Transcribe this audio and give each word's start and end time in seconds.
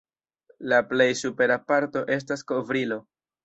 La 0.73 0.79
plej 0.93 1.07
supera 1.21 1.59
parto 1.69 2.05
estas 2.19 2.47
kovrilo. 2.55 3.03